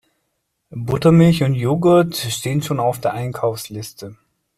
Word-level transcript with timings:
Buttermilch 0.71 1.43
und 1.43 1.53
Jogurt 1.53 2.15
stehen 2.15 2.63
schon 2.63 2.79
auf 2.79 2.99
der 2.99 3.13
Einkaufsliste. 3.13 4.17